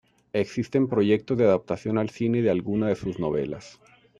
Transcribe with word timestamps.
Existen 0.33 0.87
proyectos 0.87 1.37
de 1.37 1.45
adaptación 1.45 1.99
al 1.99 2.09
cine 2.09 2.41
de 2.41 2.49
alguna 2.49 2.87
de 2.87 2.95
sus 2.95 3.19
novelas. 3.19 3.79